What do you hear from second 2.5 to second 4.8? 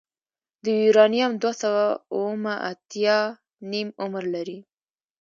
اتیا نیم عمر لري.